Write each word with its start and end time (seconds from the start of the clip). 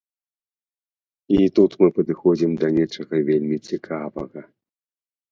І 1.35 1.49
тут 1.59 1.71
мы 1.83 1.87
падыходзім 1.97 2.51
да 2.63 2.67
нечага 2.77 3.19
вельмі 3.27 3.57
цікавага. 3.67 4.41